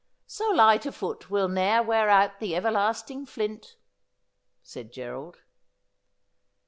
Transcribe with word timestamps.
'"So 0.25 0.49
light 0.49 0.87
a 0.87 0.91
foot 0.91 1.29
will 1.29 1.47
ne'er 1.47 1.83
wear 1.83 2.09
out 2.09 2.39
the 2.39 2.55
everlasting 2.55 3.27
flint,"' 3.27 3.75
said 4.63 4.91
Gerald. 4.91 5.37